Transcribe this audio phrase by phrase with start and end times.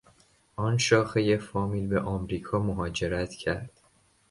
[0.55, 3.71] آن شاخهی فامیل به امریکا مهاجرت کرد.